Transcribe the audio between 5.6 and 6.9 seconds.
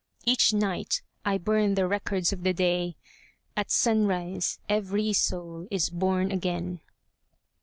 is born again